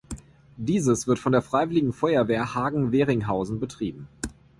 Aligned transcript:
Dieses 0.57 1.05
wird 1.05 1.19
von 1.19 1.31
der 1.31 1.43
Freiwilligen 1.43 1.93
Feuerwehr 1.93 2.55
Hagen-Wehringhausen 2.55 3.59
betrieben. 3.59 4.07